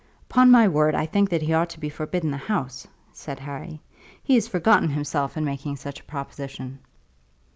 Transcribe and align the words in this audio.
"Upon 0.31 0.49
my 0.49 0.67
word 0.67 0.95
I 0.95 1.05
think 1.05 1.29
that 1.29 1.43
he 1.43 1.53
ought 1.53 1.69
to 1.69 1.79
be 1.79 1.87
forbidden 1.87 2.31
the 2.31 2.37
house," 2.37 2.87
said 3.13 3.37
Harry. 3.37 3.81
"He 4.23 4.33
has 4.33 4.47
forgotten 4.47 4.89
himself 4.89 5.37
in 5.37 5.45
making 5.45 5.75
such 5.75 5.99
a 5.99 6.03
proposition." 6.05 6.79